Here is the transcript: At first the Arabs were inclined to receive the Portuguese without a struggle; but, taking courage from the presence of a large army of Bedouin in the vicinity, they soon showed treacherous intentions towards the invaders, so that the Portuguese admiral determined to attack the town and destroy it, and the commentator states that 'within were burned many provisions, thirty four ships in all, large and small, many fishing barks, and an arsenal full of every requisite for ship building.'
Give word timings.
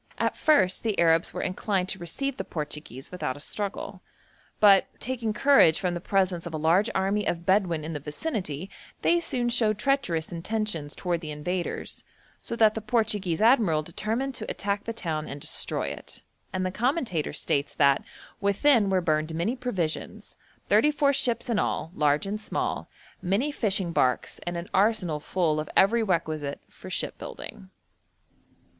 At 0.17 0.35
first 0.35 0.81
the 0.81 0.97
Arabs 0.97 1.31
were 1.31 1.43
inclined 1.43 1.87
to 1.89 1.99
receive 1.99 2.37
the 2.37 2.43
Portuguese 2.43 3.11
without 3.11 3.37
a 3.37 3.39
struggle; 3.39 4.01
but, 4.59 4.87
taking 4.99 5.31
courage 5.31 5.79
from 5.79 5.93
the 5.93 6.01
presence 6.01 6.47
of 6.47 6.55
a 6.55 6.57
large 6.57 6.89
army 6.95 7.27
of 7.27 7.45
Bedouin 7.45 7.83
in 7.85 7.93
the 7.93 7.99
vicinity, 7.99 8.67
they 9.03 9.19
soon 9.19 9.47
showed 9.47 9.77
treacherous 9.77 10.31
intentions 10.31 10.95
towards 10.95 11.21
the 11.21 11.29
invaders, 11.29 12.03
so 12.39 12.55
that 12.55 12.73
the 12.73 12.81
Portuguese 12.81 13.41
admiral 13.43 13.83
determined 13.83 14.33
to 14.33 14.49
attack 14.49 14.85
the 14.85 14.91
town 14.91 15.27
and 15.27 15.39
destroy 15.39 15.89
it, 15.89 16.23
and 16.51 16.65
the 16.65 16.71
commentator 16.71 17.31
states 17.31 17.75
that 17.75 18.03
'within 18.39 18.89
were 18.89 19.01
burned 19.01 19.35
many 19.35 19.55
provisions, 19.55 20.35
thirty 20.67 20.89
four 20.89 21.13
ships 21.13 21.47
in 21.47 21.59
all, 21.59 21.91
large 21.93 22.25
and 22.25 22.41
small, 22.41 22.89
many 23.21 23.51
fishing 23.51 23.91
barks, 23.93 24.39
and 24.47 24.57
an 24.57 24.67
arsenal 24.73 25.19
full 25.19 25.59
of 25.59 25.69
every 25.77 26.01
requisite 26.01 26.59
for 26.67 26.89
ship 26.89 27.19
building.' 27.19 27.69